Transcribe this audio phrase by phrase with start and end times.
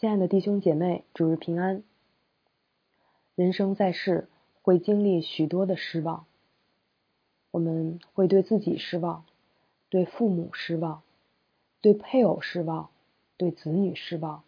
[0.00, 1.82] 亲爱的弟兄姐妹，主日平安。
[3.34, 4.28] 人生在世，
[4.62, 6.24] 会经历许多的失望。
[7.50, 9.24] 我们会对自己失望，
[9.88, 11.02] 对父母失望，
[11.80, 12.90] 对配偶失望，
[13.36, 14.44] 对子女失望。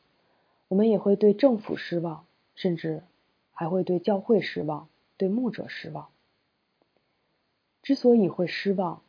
[0.68, 2.25] 我们也会对政府失望，
[2.55, 3.03] 甚至
[3.51, 6.11] 还会对教会失望，对牧者失望。
[7.82, 9.03] 之所以会失望，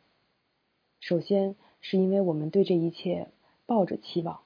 [0.98, 3.28] 首先是因为我们对这一切
[3.64, 4.40] 抱着期望。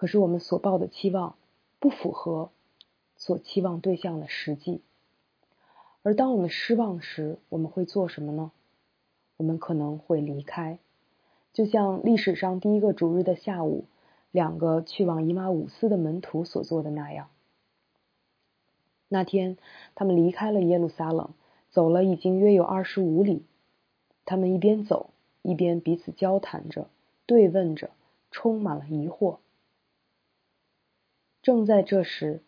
[0.00, 1.34] 可是我们所抱的期望
[1.78, 2.48] 不符合
[3.18, 4.80] 所期望对象的实际，
[6.02, 8.50] 而当我们失望时，我们会做什么呢？
[9.36, 10.78] 我们可能会离开，
[11.52, 13.84] 就像历史上第一个主日的下午，
[14.30, 17.28] 两个去往以马五斯的门徒所做的那样。
[19.06, 19.58] 那天，
[19.94, 21.34] 他们离开了耶路撒冷，
[21.68, 23.44] 走了已经约有二十五里。
[24.24, 25.10] 他们一边走，
[25.42, 26.88] 一边彼此交谈着，
[27.26, 27.90] 对问着，
[28.30, 29.36] 充满了疑惑。
[31.42, 32.42] 正在这时，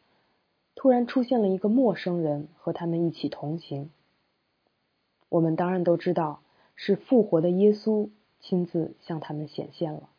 [0.74, 3.90] 突然出现了一个陌生人和他们一起同行。
[5.30, 6.42] 我们当然都知道
[6.76, 10.10] 是复活的耶稣亲自向他们显现了。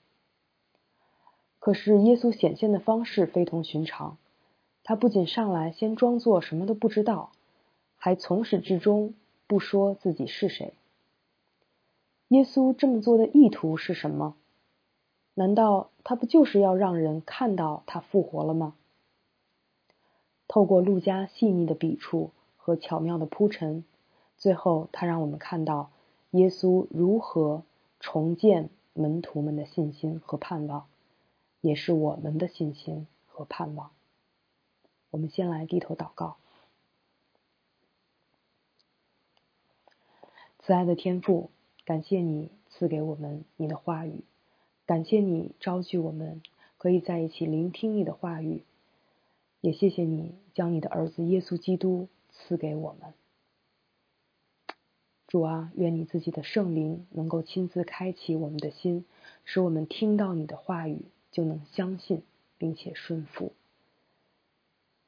[1.60, 4.18] 可是耶稣显现的方式非同寻常，
[4.84, 7.32] 他不仅上来先装作什么都不知道，
[7.96, 9.14] 还从始至终
[9.46, 10.74] 不说自己是谁。
[12.30, 14.36] 耶稣这么做的意图是什么？
[15.36, 18.76] 难道他不就是要让人看到他复活了吗？
[20.48, 23.84] 透过路加细腻的笔触和巧妙的铺陈，
[24.38, 25.90] 最后他让我们看到
[26.32, 27.64] 耶稣如何
[28.00, 30.86] 重建门徒们的信心和盼望，
[31.62, 33.90] 也是我们的信心和盼望。
[35.10, 36.38] 我们先来低头祷告，
[40.60, 41.50] 慈爱的天父，
[41.86, 44.24] 感谢你赐给我们你的话语。
[44.86, 46.42] 感谢你召聚我们，
[46.78, 48.64] 可以在一起聆听你的话语。
[49.62, 53.14] 也谢谢你将你的儿子耶稣基督赐给我们。
[55.26, 59.06] 主啊，愿你自己的圣灵能够亲自开启我们的心，
[59.46, 62.22] 使我们听到你的话语就能相信
[62.58, 63.54] 并且顺服。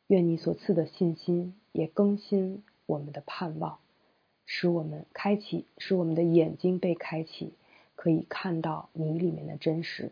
[0.08, 3.80] 愿你所赐的信心也更新我们的盼望，
[4.46, 7.52] 使我们开启，使我们的眼睛被开启。
[7.96, 10.12] 可以看到你里面的真实。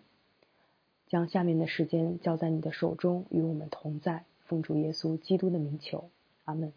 [1.07, 4.25] 将下面的时间交在你的手中，与我们同在。
[4.45, 6.09] 奉主耶稣基督的名求，
[6.43, 6.73] 阿门。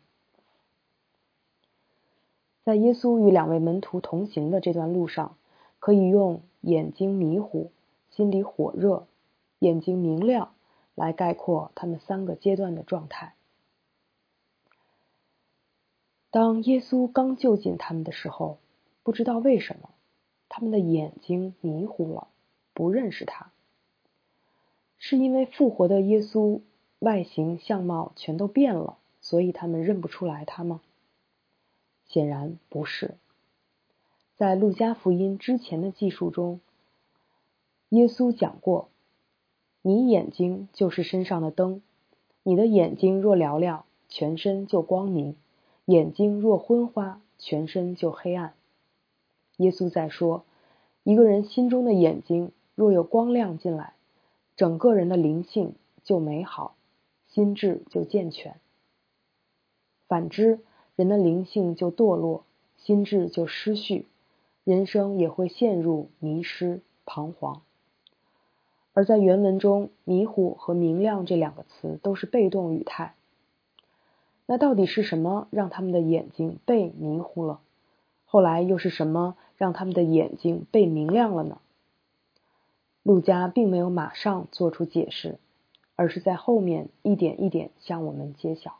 [2.65, 5.37] 在耶稣与两位门徒同行的这段路上，
[5.78, 7.71] 可以用眼睛迷糊、
[8.11, 9.06] 心里火热、
[9.59, 10.55] 眼睛明亮
[10.95, 13.34] 来概括他们三个阶段的状态。
[16.31, 18.59] 当耶稣刚就近他们的时候，
[19.03, 19.91] 不知道为什么。
[20.56, 22.28] 他们的眼睛迷糊了，
[22.72, 23.53] 不认识他，
[24.97, 26.62] 是因为复活的耶稣
[26.99, 30.81] 外形相貌全都变了，所以他们认不出来他吗？
[32.06, 33.16] 显然不是。
[34.39, 36.61] 在路加福音之前的记述中，
[37.91, 38.89] 耶稣讲过
[39.83, 41.83] ：“你眼睛就是身上的灯，
[42.43, 45.34] 你的眼睛若嘹亮，全身就光明；
[45.84, 48.55] 眼睛若昏花，全身就黑暗。”
[49.59, 50.46] 耶稣在说，
[51.06, 53.93] 一个人心中的眼睛若有光亮进来，
[54.56, 56.75] 整个人的灵性就美好，
[57.28, 58.55] 心智就健全；
[60.09, 60.59] 反之，
[60.97, 62.43] 人的灵性就堕落，
[62.77, 64.06] 心智就失序，
[64.65, 67.62] 人生也会陷入迷失、彷徨。
[68.93, 73.15] 而在原文中，“迷糊”和“明亮”这两个词都是被动语态。
[74.45, 77.61] 那到底是什么让他们的眼睛被迷糊了？
[78.37, 79.35] 后来又是什么？
[79.57, 81.59] 让他们的眼睛被明亮了呢？
[83.03, 85.39] 陆家并没有马上做出解释，
[85.95, 88.77] 而是在后面一点一点向我们揭晓。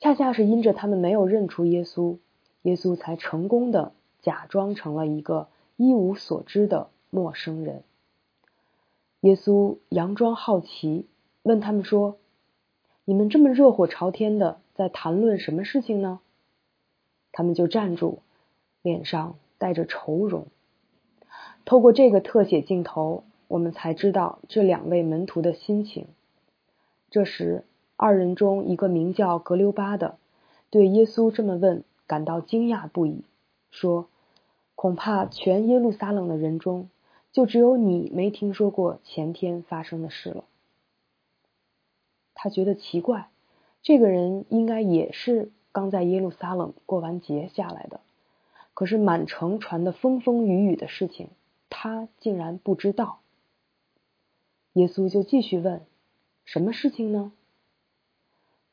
[0.00, 2.16] 恰恰是因着他们没有认出耶稣，
[2.62, 3.92] 耶稣才成功的
[4.22, 7.82] 假装成了一个一无所知的陌生人。
[9.20, 11.06] 耶稣佯装好奇，
[11.42, 12.16] 问他们说
[13.04, 16.20] ：“你们这么热火朝天的在谈论什么事情呢？”
[17.34, 18.20] 他们就站住。
[18.80, 20.46] 脸上带着愁容。
[21.64, 26.06] 透过这个特写镜头，我们才知道这两位门徒的心情。
[27.08, 27.64] 这时，
[27.96, 30.18] 二人中一个名叫格留巴的，
[30.68, 33.22] 对耶稣这么问感到惊讶不已，
[33.70, 34.10] 说
[34.76, 36.90] ：“恐怕全耶路撒冷的人中，
[37.32, 40.44] 就只有你没听说过前天发生的事了。”
[42.34, 43.30] 他觉得奇怪，
[43.80, 48.00] 这个人应该也是刚在耶路撒冷过完节下来的。
[48.72, 51.28] 可是满城传的风风雨雨的事情，
[51.68, 53.18] 他竟然不知道。
[54.72, 55.82] 耶稣就继续问
[56.44, 57.32] ：“什么事情呢？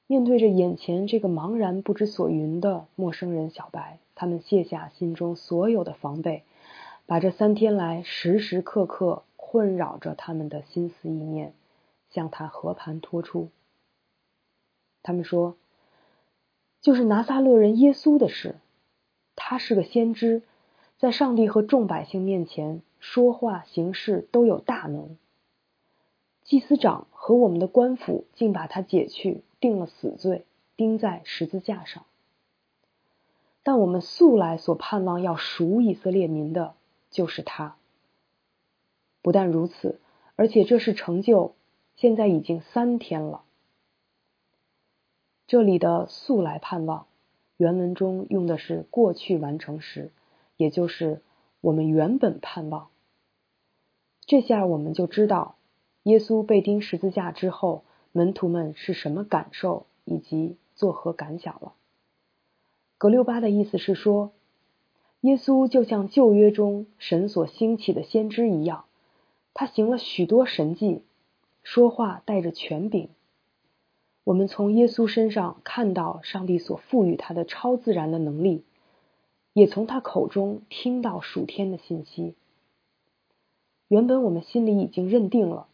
[0.07, 6.44] 面对着眼前这个茫然不知所云的陌生人小白，他们卸下心中所有的防备，
[7.06, 11.54] 把这三天来时时刻刻困扰着他们的心思意念
[12.09, 13.50] 向他和盘托出。
[15.04, 15.56] 他们说
[16.81, 18.56] ：“就是拿撒勒人耶稣的事，
[19.36, 20.42] 他是个先知，
[20.98, 25.18] 在上帝和众百姓面前说话行事都有大能。
[26.44, 30.44] 祭司长和我们的官府竟把他解去。”定了死罪，
[30.75, 32.04] 钉在十字架上。
[33.62, 36.74] 但我们素来所盼望要赎以色列民的，
[37.12, 37.75] 就是他。
[39.22, 40.00] 不但如此，
[40.36, 41.54] 而且这是成就，
[41.95, 43.44] 现在已经三天了。
[45.51, 47.07] 这里的“素来盼望”，
[47.59, 50.13] 原文中用的是过去完成时，
[50.56, 51.21] 也就是
[51.59, 52.88] 我们原本盼望。
[54.25, 55.57] 这下我们就知道，
[56.03, 57.83] 耶稣被钉十字架之后。
[58.13, 61.74] 门徒们是什么感受以及作何感想了？
[62.97, 64.31] 格六巴的意思是说，
[65.19, 68.86] 耶稣就像旧约中神所兴起的先知一样，
[69.54, 71.04] 他行了许多神迹，
[71.62, 73.09] 说话带着权柄。
[74.23, 78.63] 我们从耶稣身上看到上帝所赋予他的超自然的能力，
[79.53, 82.35] 也从他口中听到属天的信息。
[83.88, 85.68] 原本我们心里已经认定了。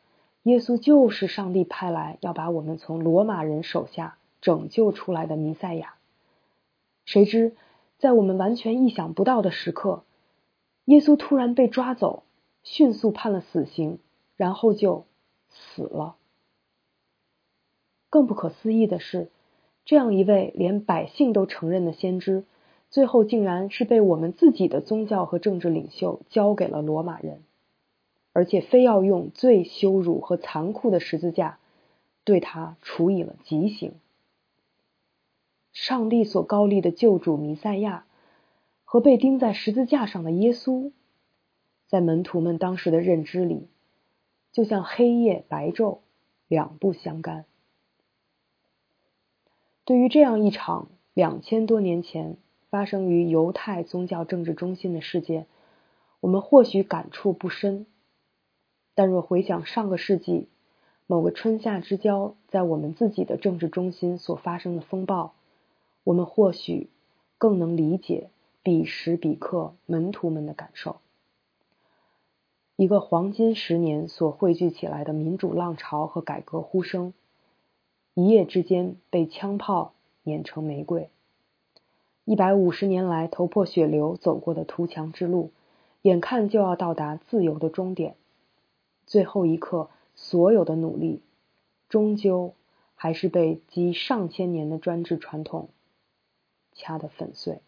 [0.43, 5.95] 耶稣就是上帝派来要把我们从罗马人手下拯救出来的弥赛亚。
[7.03, 7.53] 谁知，
[7.97, 10.03] 在我们完全意想不到的时刻，
[10.85, 12.23] 耶稣突然被抓走，
[12.63, 13.99] 迅速判了死刑，
[14.37, 15.05] 然后就
[15.49, 16.15] 死了。
[18.09, 19.29] 更不可思议的是，
[19.85, 22.45] 这样一位连百姓都承认的先知，
[22.89, 27.41] 最后竟然是被我们自己的宗教和政治领袖交给了罗马人。
[28.33, 31.57] 而且非要用最羞辱和残酷的十字架
[32.23, 33.93] 对他处以了极刑。
[35.73, 38.05] 上帝所高立的救主弥赛亚
[38.83, 40.91] 和被钉在十字架上的耶稣，
[41.87, 43.69] 在门徒们当时的认知里，
[44.51, 45.97] 就像黑夜白昼，
[46.47, 47.45] 两不相干。
[49.87, 52.35] 对于这样一场两千多年前
[52.69, 55.47] 发生于犹太宗教政治中心的事件，
[56.19, 57.85] 我们或许感触不深。
[58.95, 60.49] 但若回想上个世纪
[61.05, 65.35] 某个春夏之交，在我们自己的政治中心所发生的风暴，
[66.03, 66.89] 我们或许
[67.37, 68.29] 更能理解
[68.61, 70.97] 彼时彼刻门徒们的感受。
[72.75, 77.13] 一个黄金十年所汇聚起来的民主浪潮和改革呼声，
[78.17, 79.93] 一夜之间被枪炮
[80.23, 81.11] 碾成玫瑰。
[82.25, 85.51] 一百五十年来头破血流走过的图强之路，
[86.01, 88.15] 眼看就要到达自由的终点。
[89.05, 91.21] 最后一刻，所有的努力，
[91.89, 92.55] 终究
[92.95, 95.69] 还是被积上千年的专制传统
[96.73, 97.61] 掐得粉碎。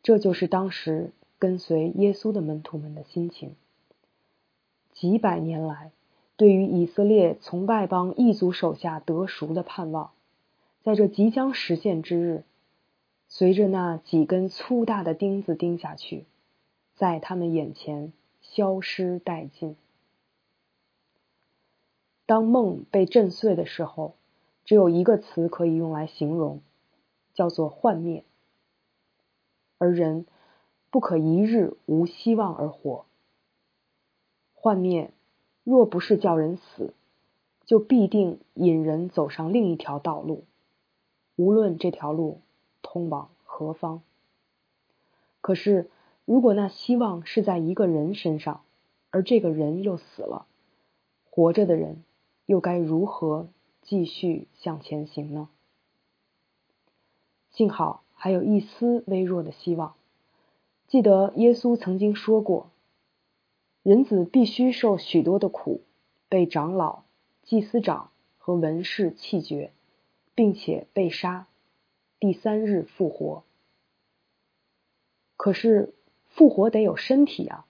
[0.00, 1.10] 这就是当时
[1.40, 3.56] 跟随耶稣的门徒们的心情。
[4.92, 5.90] 几百年来，
[6.36, 10.12] 对于以色列从外邦异族手下得赎的盼望，
[10.82, 12.44] 在这即将实现之日，
[13.28, 16.24] 随着那几根粗大的钉子钉下去，
[16.94, 18.12] 在他们眼前。
[18.46, 19.74] 消失殆尽。
[22.26, 24.14] 当梦被震碎的时候，
[24.66, 26.60] 只有一个词可以用来形容，
[27.32, 28.22] 叫做幻灭。
[29.78, 30.26] 而人
[30.90, 33.06] 不可一日无希望而活。
[34.52, 35.10] 幻灭
[35.64, 36.94] 若不是叫人死，
[37.64, 40.44] 就必定引人走上另一条道路，
[41.34, 42.40] 无论这条路
[42.82, 44.02] 通往何方。
[45.40, 45.90] 可是。
[46.26, 48.62] 如果那希望是在一个人身上，
[49.10, 50.46] 而这个人又死了，
[51.28, 52.02] 活着的人
[52.46, 53.48] 又该如何
[53.82, 55.50] 继续向前行呢？
[57.50, 59.92] 幸好还有一丝微弱的希望。
[60.88, 62.70] 记得耶稣曾经说过
[63.84, 65.82] ：“人子必须受许多的苦，
[66.28, 67.04] 被长老、
[67.44, 69.70] 祭司长和文士弃绝，
[70.34, 71.46] 并且被杀，
[72.18, 73.44] 第三日复活。”
[75.38, 75.94] 可是。
[76.36, 77.64] 复活得有身体啊！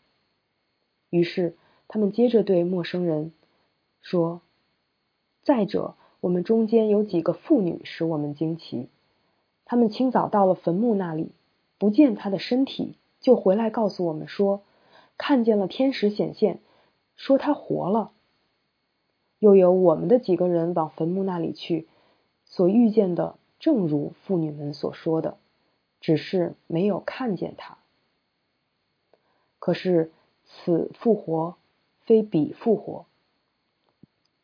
[1.11, 1.55] 于是
[1.87, 3.31] 他们接着对陌生人
[4.01, 4.41] 说
[5.45, 8.89] ：“再者，我们中间有几个妇女使我们惊奇。
[9.67, 11.33] 他们清早到了坟墓那里，
[11.77, 14.63] 不见他的身体，就回来告诉我们说，
[15.17, 16.61] 看见了天使显现，
[17.17, 18.13] 说他活了。
[19.39, 21.87] 又有我们的几个人往坟墓那里去，
[22.45, 25.37] 所遇见的正如妇女们所说的，
[26.01, 27.79] 只是没有看见他。”
[29.59, 30.13] 可是，
[30.45, 31.57] 此复活
[32.01, 33.07] 非彼复活。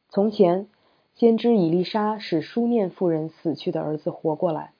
[0.09, 0.69] 从前，
[1.15, 4.73] 先知以利沙使书念妇人死去的儿子活过来；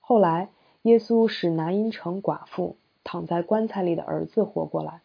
[0.00, 0.50] 后来，
[0.82, 5.00] 耶稣使拿因城寡妇躺在棺材里的儿子活过来，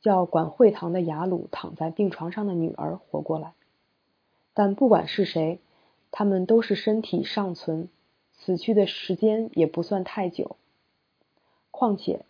[0.00, 3.52] 叫管会堂的雅鲁躺在病床上的女儿活过来。
[4.54, 5.60] 但不管是谁，
[6.10, 7.88] 他们都是身体尚存，
[8.32, 10.56] 死去的时间也不算太久。
[11.70, 12.24] 况且，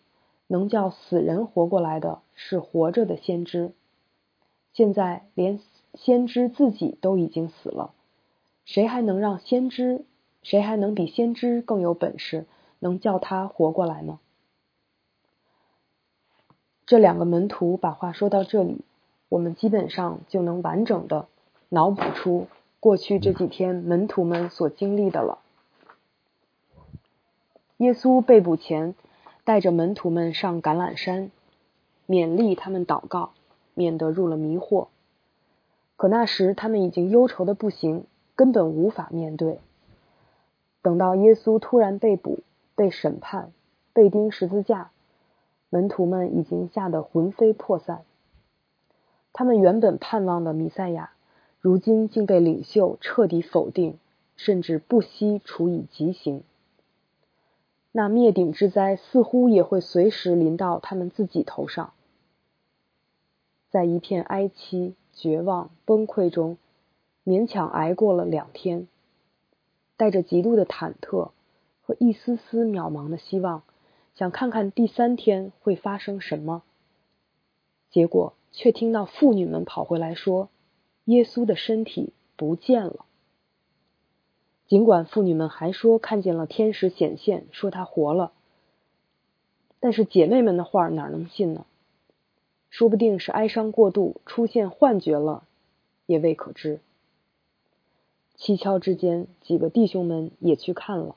[0.47, 3.73] 能叫死人活过来的是活着的先知。
[4.73, 5.61] 现在连。
[5.95, 7.93] 先知自己都已经死了，
[8.65, 10.05] 谁还能让先知？
[10.45, 12.47] 谁还能比先知更有本事，
[12.79, 14.21] 能叫他活过来呢？
[16.91, 18.81] 这两个门徒把话说到这里，
[19.29, 21.29] 我们基本上就能完整的
[21.69, 22.49] 脑补出
[22.81, 25.39] 过去这几天门徒们所经历的了。
[27.77, 28.97] 耶稣被捕前，
[29.45, 31.31] 带着门徒们上橄榄山，
[32.09, 33.35] 勉励他们祷告，
[33.75, 34.89] 免得入了迷惑。
[35.97, 38.05] 可那时他们已经忧愁的不行，
[38.35, 39.61] 根本无法面对。
[40.83, 42.41] 等到耶稣突然被捕、
[42.75, 43.53] 被审判、
[43.93, 44.91] 被钉十字架，
[45.71, 48.03] 门徒们已经吓得魂飞魄散。
[49.33, 51.13] 他们原本盼望的弥赛亚，
[51.59, 53.99] 如今竟被领袖彻底否定，
[54.37, 56.43] 甚至不惜处以极刑。
[57.93, 61.95] 那灭顶之灾似乎也会随时临到他们自己头上。
[63.71, 64.95] 在一片哀戚。
[65.13, 66.57] 绝望崩溃中，
[67.27, 68.87] 勉强挨过了两天，
[69.99, 71.33] 带着极度的忐忑
[71.83, 73.63] 和一丝丝渺茫的希望，
[74.15, 76.63] 想看看第三天会发生什么。
[77.91, 80.49] 结果却听到妇女们跑回来说
[81.07, 83.05] ：“耶稣的身体不见了。”
[84.69, 88.33] 尽管妇女们还说看见了天使显现，说他活了，
[89.81, 91.67] 但是姐妹们的话哪能信呢？
[92.69, 95.43] 说不定是哀伤过度，出现幻觉了，
[96.07, 96.79] 也未可知。
[98.39, 101.17] 蹊跷之间，几个弟兄们也去看了，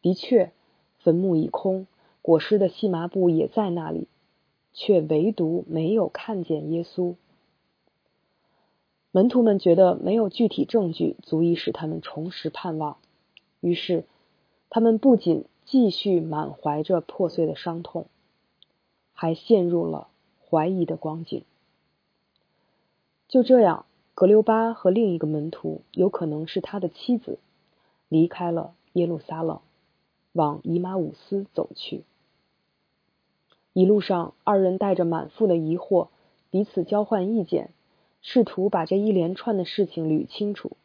[0.00, 0.50] 的确，
[0.98, 1.86] 坟墓已空，
[2.24, 4.08] 裹尸的细麻布也在那里，
[4.72, 7.16] 却唯独没有看见耶稣。
[9.10, 12.96] 门徒们觉得没有具体证据足以使他们重拾盼望，
[13.60, 14.04] 于是
[14.70, 18.06] 他们不仅继续满怀着破碎的伤痛，
[19.12, 20.08] 还陷入了。
[20.46, 21.42] 怀疑的光景。
[23.26, 27.40] 就这样，格留巴和另一个门徒，有可能是他的妻子，
[28.08, 29.58] 离开了耶路撒冷，
[30.32, 32.04] 往以马五斯走去。
[33.74, 36.08] 一路上，二人带着满腹的疑惑，
[36.50, 37.70] 彼此交换意见，
[38.22, 40.76] 试图把这一连串的事情捋清楚。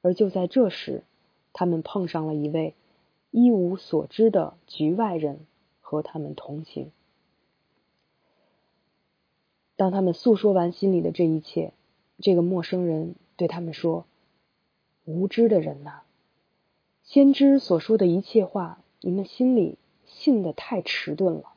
[0.00, 1.04] 而就在这时，
[1.52, 2.74] 他们碰上了一位
[3.30, 5.40] 一无所知的局外人，
[5.82, 6.90] 和他们同行。
[9.76, 11.74] 当他们诉说完心里的这一切，
[12.18, 14.06] 这个陌生人对他们说
[15.04, 16.00] ：“无知的人呐，
[17.02, 19.76] 先知所说的一切话，你们心里
[20.06, 21.52] 信的太迟钝了。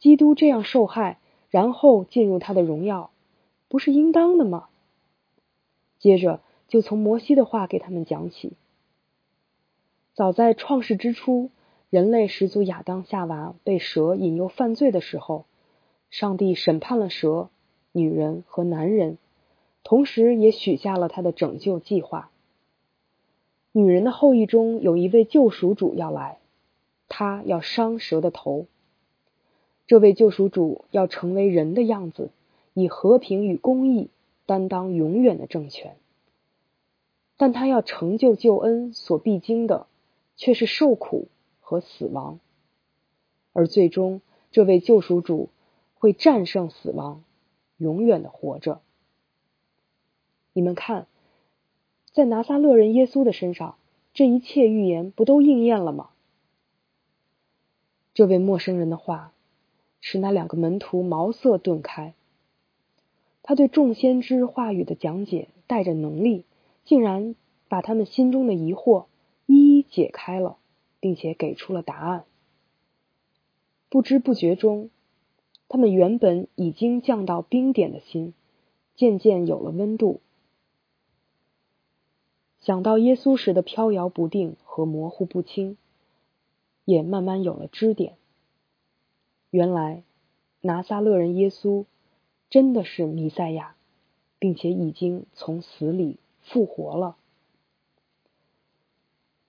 [0.00, 1.18] 基督这样受害，
[1.50, 3.12] 然后进入他的荣耀，
[3.68, 4.68] 不是应当的吗？”
[6.00, 8.54] 接着就从摩西的话给他们讲起。
[10.14, 11.50] 早在创世之初，
[11.90, 15.44] 人类始祖亚当夏娃被蛇引诱犯罪的时候。
[16.10, 17.50] 上帝审判了蛇、
[17.92, 19.16] 女人和男人，
[19.84, 22.32] 同时也许下了他的拯救计划。
[23.70, 26.40] 女人的后裔中有一位救赎主要来，
[27.08, 28.66] 他要伤蛇的头。
[29.90, 32.30] 这位救赎主要成为人的样子，
[32.74, 34.08] 以和平与公义
[34.46, 35.96] 担当永远的政权。
[37.36, 39.88] 但他要成就救恩所必经的，
[40.36, 41.26] 却是受苦
[41.58, 42.38] 和死亡。
[43.52, 44.20] 而最终，
[44.52, 45.48] 这位救赎主。
[45.98, 47.24] 会战胜死亡，
[47.76, 48.80] 永远的活着。
[50.52, 51.08] 你们看，
[52.12, 53.74] 在拿撒勒人耶稣的身上，
[54.14, 56.10] 这一切预言不都应验了吗？
[58.14, 59.32] 这位陌生人的话，
[60.00, 62.14] 使那两个门徒茅塞顿开。
[63.42, 66.44] 他对众先知话语的讲解带着能力，
[66.84, 67.34] 竟然
[67.68, 69.06] 把他们心中的疑惑
[69.46, 70.58] 一一解开了，
[71.00, 72.24] 并且给出了答案。
[73.88, 74.90] 不知不觉中。
[75.72, 78.34] 他们原本已经降到冰点的心，
[78.96, 80.20] 渐渐有了温度。
[82.58, 85.76] 想到耶稣时的飘摇不定和模糊不清，
[86.84, 88.16] 也慢慢有了支点。
[89.50, 90.02] 原来
[90.60, 91.84] 拿撒勒人耶稣
[92.48, 93.74] 真的是弥赛亚，
[94.38, 97.16] 并且已经从死里复活了。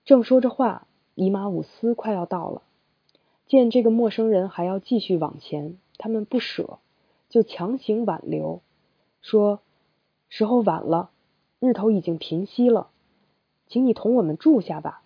[0.04, 2.62] 正说着话，以马五斯快要到了，
[3.46, 5.78] 见这个陌生人还要继续往前。
[5.98, 6.80] 他们不舍，
[7.28, 8.60] 就强行挽留，
[9.20, 9.60] 说
[10.28, 11.10] ：“时候晚了，
[11.60, 12.90] 日头已经平息了，
[13.68, 15.04] 请你同我们住下吧。”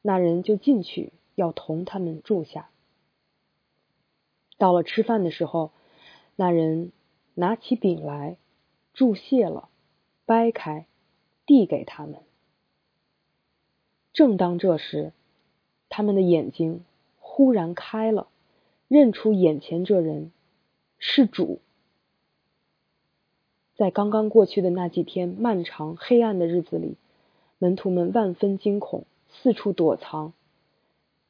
[0.00, 2.70] 那人就进去要同他们住下。
[4.64, 5.72] 到了吃饭的时候，
[6.36, 6.90] 那人
[7.34, 8.38] 拿起饼来，
[8.94, 9.68] 注谢了，
[10.24, 10.86] 掰开，
[11.44, 12.22] 递给他们。
[14.14, 15.12] 正当这时，
[15.90, 16.82] 他们的眼睛
[17.18, 18.28] 忽然开了，
[18.88, 20.32] 认出眼前这人
[20.96, 21.60] 是主。
[23.76, 26.96] 在刚刚过去的那几天漫长黑暗的日子里，
[27.58, 30.32] 门徒们万分惊恐，四处躲藏。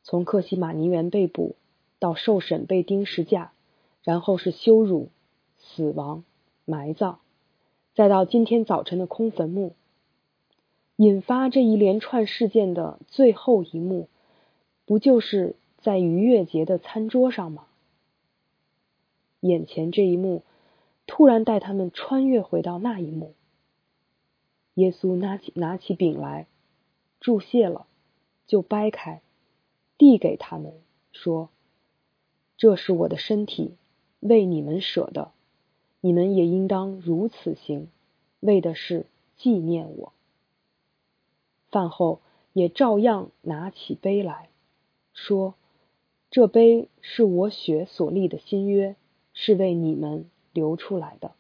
[0.05, 1.57] 从克西马尼园被捕。
[2.05, 3.53] 到受审被钉十架，
[4.03, 5.09] 然后是羞辱、
[5.57, 6.23] 死亡、
[6.67, 7.17] 埋葬，
[7.95, 9.73] 再到今天早晨的空坟墓，
[10.97, 14.11] 引发这一连串事件的最后一幕，
[14.85, 17.65] 不就是在逾越节的餐桌上吗？
[19.41, 20.43] 眼前这一幕
[21.07, 23.33] 突然带他们穿越回到那一幕。
[24.75, 26.49] 耶稣拿起拿起饼来，
[27.19, 27.87] 注谢了，
[28.47, 29.23] 就掰开，
[29.97, 30.75] 递给他们，
[31.11, 31.49] 说。
[32.57, 33.75] 这是我的身体，
[34.21, 35.33] 为你们舍的，
[36.01, 37.89] 你们也应当如此行，
[38.41, 39.07] 为的是
[39.37, 40.13] 纪念我。
[41.71, 42.21] 饭后
[42.53, 44.49] 也照样拿起杯来
[45.13, 45.55] 说
[46.31, 48.95] ：“这杯是我血所立的新约，
[49.33, 51.33] 是为你们流出来的。”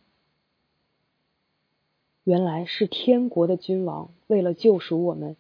[2.24, 5.36] 原来是天国的君王为了救赎我们，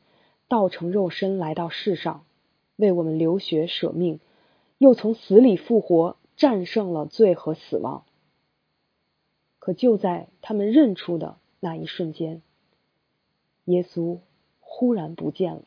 [0.46, 2.24] 道成肉身来到世上，
[2.76, 4.20] 为我们流血舍命。
[4.78, 8.04] 又从死里复活，战胜了罪和死亡。
[9.58, 12.42] 可就在他们认出的那一瞬间，
[13.64, 14.18] 耶稣
[14.60, 15.62] 忽然不见了。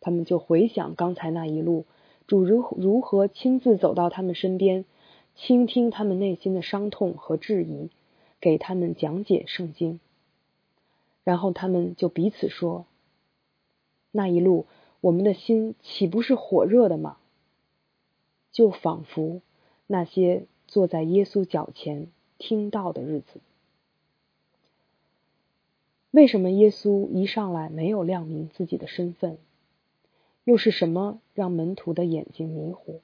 [0.00, 1.84] 他们就回想刚才那一路，
[2.26, 4.84] 主如如何亲自走到他们身边，
[5.34, 7.90] 倾听他们内心的伤痛和质疑，
[8.40, 10.00] 给他们讲解圣经。
[11.24, 12.86] 然后他们就彼此说
[14.12, 14.66] ：“那一路，
[15.00, 17.18] 我们的心岂不是火热的吗？”
[18.56, 19.42] 就仿佛
[19.86, 23.40] 那些坐在耶稣脚前听到的日子。
[26.10, 29.36] 为什么耶稣一上来没有亮明自己的身份？
[30.44, 33.02] 又是什么让门徒的眼睛迷糊？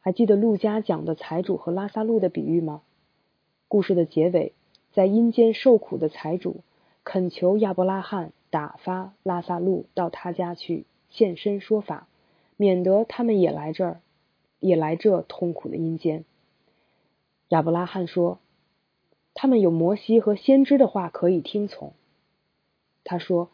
[0.00, 2.82] 还记得路加讲的财主和拉萨路的比喻吗？
[3.68, 4.52] 故事的结尾，
[4.92, 6.60] 在阴间受苦的财主
[7.04, 12.06] 恳求亚伯拉罕打发拉萨路到他家去现身说法。
[12.62, 14.00] 免得他们也来这儿，
[14.60, 16.24] 也来这痛苦的阴间。
[17.48, 18.38] 亚伯拉罕说
[19.34, 21.92] ：“他们有摩西和先知的话可以听从。”
[23.02, 23.50] 他说：“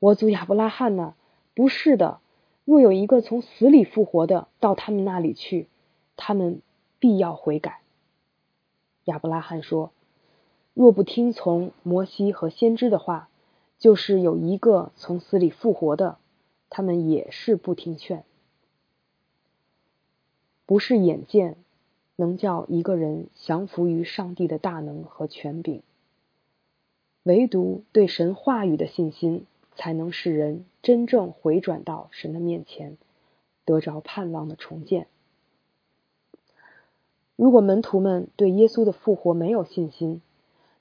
[0.00, 1.14] 我祖亚伯拉罕呢？
[1.54, 2.20] 不是的。
[2.64, 5.68] 若有一个从死里复活的到他们那里去，
[6.16, 6.62] 他们
[6.98, 7.82] 必要悔改。”
[9.04, 9.92] 亚伯拉罕说
[10.72, 13.28] ：“若不听从摩西和先知的话，
[13.78, 16.16] 就是有一个从死里复活的，
[16.70, 18.24] 他们也是不听劝。”
[20.70, 21.56] 不是眼见
[22.14, 25.82] 能叫一个人降服于上帝的大能和权柄，
[27.24, 32.96] 唯独对神话语的信心，才能使人真正回转到神的面前，
[33.64, 35.08] 得着盼望的重建。
[37.34, 40.22] 如果门徒们对耶稣的复活没有信心，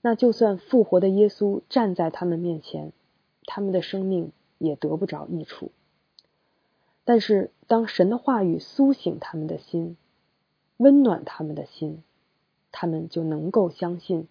[0.01, 2.93] 那就算复活的耶稣站在他们面前，
[3.45, 5.71] 他们的生命也得不着益处。
[7.11, 9.97] 但是，当神的话语苏醒他们的心，
[10.77, 12.03] 温暖他们的心，
[12.71, 14.27] 他们就能够相信，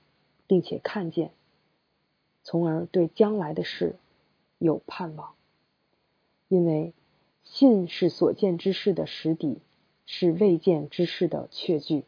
[0.46, 1.32] 并且看见，
[2.44, 3.96] 从而对将来的事
[4.58, 5.34] 有盼望。
[6.46, 6.92] 因为
[7.42, 9.58] 信是所见之事的实底，
[10.06, 12.04] 是未见之事的确据。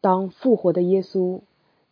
[0.00, 1.42] 当复活的耶稣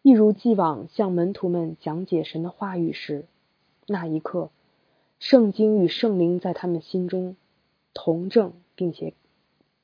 [0.02, 3.26] 一如既往向门徒们讲解神的话语时，
[3.86, 4.50] 那一刻。
[5.18, 7.36] 圣经与圣灵在他们心中
[7.94, 9.14] 同证，并且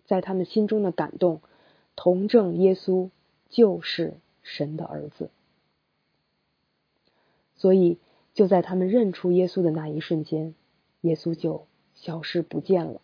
[0.05, 1.41] 在他们心中的感动
[1.97, 3.09] 同证，耶稣
[3.49, 5.31] 就是神的儿子。
[7.57, 7.99] 所以，
[8.35, 10.55] 就在他们认出耶稣的那一瞬间，
[11.01, 13.01] 耶稣就消失不见了，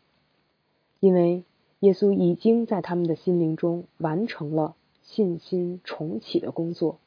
[1.00, 1.44] 因为
[1.80, 6.98] 耶稣已经在他们的心灵中完成了信心重启的工作。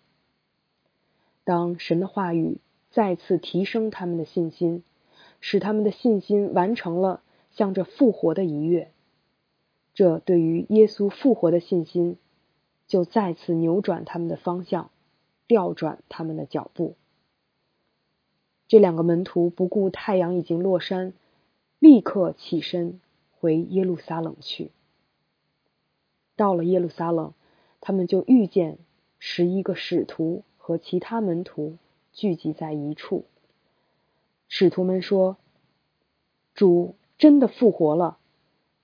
[1.44, 2.58] 当神的话语
[2.90, 4.84] 再次提升他们的信心。
[5.42, 8.92] 使他们的信心完成了向着复活的一跃，
[9.94, 12.16] 这对于耶稣复活的信心，
[12.88, 14.92] 就再次扭转他们的方向，
[15.48, 16.96] 调转他们的脚步。
[18.68, 21.12] 这两个门徒不顾太阳已经落山，
[21.80, 23.02] 立刻起身
[23.38, 24.72] 回耶路撒冷去。
[26.38, 27.34] 到了耶路撒冷，
[27.82, 28.78] 他们就遇见
[29.20, 31.76] 十一个使徒和其他门徒
[32.14, 33.26] 聚集在一处。
[34.54, 35.38] 使徒们说
[36.54, 38.18] ：“主真的复活了，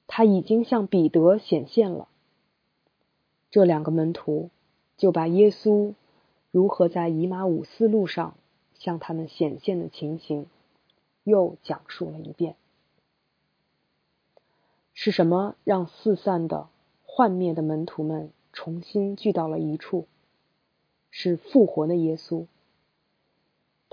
[0.07, 2.07] 他已经向彼得显现了。”
[3.51, 4.49] 这两个门徒
[4.95, 5.93] 就把耶稣
[6.51, 8.37] 如何在以马五斯路上
[8.75, 10.45] 向他们显现的情形
[11.25, 12.55] 又讲述了一遍。
[14.93, 16.69] 是什么让四散的、
[17.05, 20.07] 幻灭的门徒们重新聚到了一处？
[21.11, 22.45] 是复活的耶稣。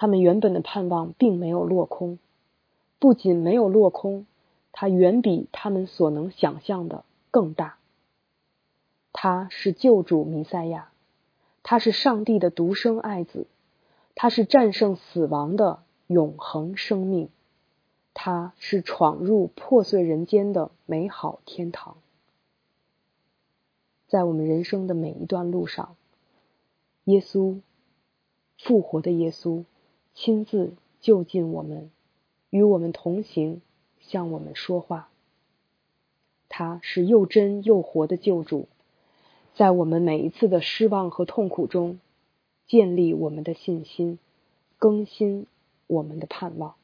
[0.05, 2.19] 他们原本的盼望并没有落空，
[2.99, 4.27] 不仅没有落空，
[4.71, 7.79] 它远比他们所能想象的更大。
[9.15, 10.93] 他是救主弥赛亚，
[11.63, 13.47] 他是上帝的独生爱子，
[14.15, 17.31] 他是战胜死亡的永恒生命。
[18.13, 21.97] 他是闯入破碎人间的美好天堂，
[24.07, 25.97] 在我们人生的每一段路上，
[27.05, 27.63] 耶稣
[28.59, 29.65] 复活的耶稣
[30.15, 31.91] 亲自就近我们，
[32.51, 33.61] 与我们同行，
[33.99, 35.09] 向我们说话。
[36.49, 38.69] 他是又真又活的救主，
[39.55, 41.99] 在我们每一次的失望和痛苦中，
[42.69, 44.21] 建立我们的信心，
[44.79, 45.47] 更新
[45.89, 46.77] 我们的盼望。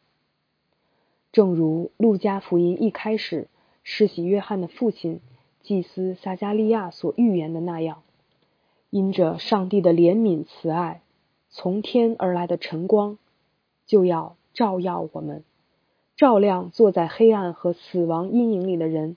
[1.30, 3.46] 正如路加福音一开始
[3.84, 5.20] 施洗约翰的父亲
[5.62, 8.02] 祭司撒加利亚所预言的那样，
[8.90, 11.02] 因着上帝的怜悯慈爱，
[11.50, 13.18] 从天而来的晨光
[13.86, 15.44] 就要照耀我们，
[16.16, 19.16] 照亮坐在黑暗和死亡阴影里的人，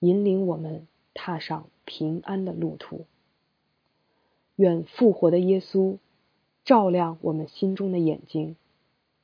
[0.00, 3.06] 引领我们踏上平安的路途。
[4.56, 5.98] 愿复活的耶稣
[6.64, 8.56] 照亮我们心中的眼睛，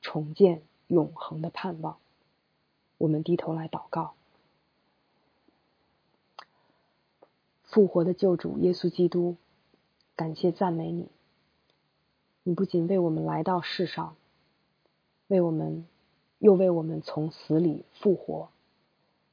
[0.01, 0.61] 重建。
[0.87, 1.97] 永恒的盼望，
[2.99, 4.13] 我们低头来祷告。
[7.63, 9.37] 复活的救主耶稣基督，
[10.15, 11.07] 感谢赞美你。
[12.43, 14.15] 你不仅为我们来到世上，
[15.27, 15.85] 为我们
[16.39, 18.49] 又为我们从死里复活。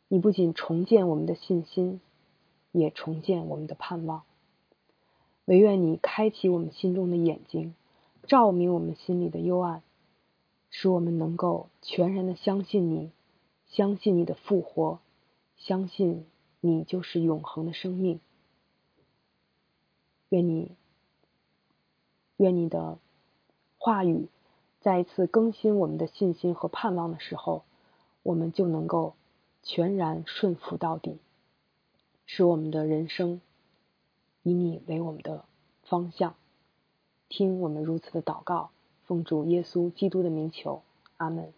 [0.09, 2.01] 你不仅重建我们的信心，
[2.73, 4.23] 也重建我们的盼望。
[5.45, 7.75] 唯愿你开启我们心中的眼睛，
[8.29, 9.83] 照明我们心里的幽暗。
[10.73, 13.11] 使我们能够全然的相信你，
[13.67, 15.01] 相信你的复活，
[15.57, 16.27] 相信
[16.61, 18.21] 你就是永恒的生命。
[20.29, 20.77] 愿你，
[22.41, 22.97] 愿你的
[23.77, 24.31] 话语
[24.81, 27.65] 再一次更新我们的信心和盼望的时候，
[28.23, 29.13] 我们就能够
[29.63, 31.19] 全然顺服到底，
[32.25, 33.43] 使我们的人生
[34.43, 35.45] 以你为我们的
[35.83, 36.35] 方向。
[37.29, 38.71] 听我们如此的祷告。
[39.05, 40.83] 奉主耶稣基督的名求，
[41.19, 41.53] 阿门。